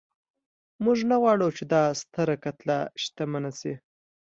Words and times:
موږ 0.83 0.97
نه 1.09 1.15
غواړو 1.21 1.47
چې 1.57 1.63
دا 1.73 1.83
ستره 2.01 2.35
کتله 2.43 2.77
شتمنه 3.03 3.51
شي. 3.59 3.73